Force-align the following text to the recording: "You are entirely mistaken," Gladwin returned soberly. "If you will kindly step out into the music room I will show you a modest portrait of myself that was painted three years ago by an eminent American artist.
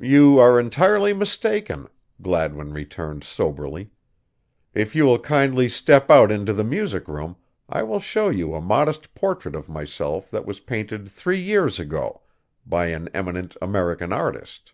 "You 0.00 0.38
are 0.38 0.58
entirely 0.58 1.12
mistaken," 1.12 1.88
Gladwin 2.22 2.72
returned 2.72 3.22
soberly. 3.22 3.90
"If 4.72 4.96
you 4.96 5.04
will 5.04 5.18
kindly 5.18 5.68
step 5.68 6.10
out 6.10 6.32
into 6.32 6.54
the 6.54 6.64
music 6.64 7.06
room 7.06 7.36
I 7.68 7.82
will 7.82 8.00
show 8.00 8.30
you 8.30 8.54
a 8.54 8.62
modest 8.62 9.14
portrait 9.14 9.54
of 9.54 9.68
myself 9.68 10.30
that 10.30 10.46
was 10.46 10.60
painted 10.60 11.06
three 11.10 11.40
years 11.42 11.78
ago 11.78 12.22
by 12.64 12.86
an 12.86 13.10
eminent 13.12 13.58
American 13.60 14.10
artist. 14.10 14.72